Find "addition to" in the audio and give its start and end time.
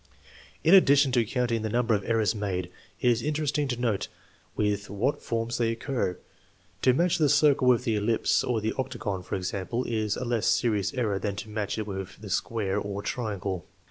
0.73-1.23